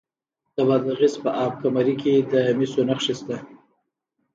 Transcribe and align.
د 0.55 0.57
بادغیس 0.67 1.15
په 1.23 1.29
اب 1.43 1.51
کمري 1.63 1.95
کې 2.01 2.13
د 2.31 2.33
مسو 2.57 2.81
نښې 2.89 3.13
شته. 3.19 3.35